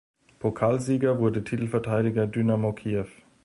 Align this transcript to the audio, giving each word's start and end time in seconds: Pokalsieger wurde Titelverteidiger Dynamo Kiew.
Pokalsieger 0.39 1.19
wurde 1.19 1.43
Titelverteidiger 1.43 2.25
Dynamo 2.25 2.73
Kiew. 2.73 3.05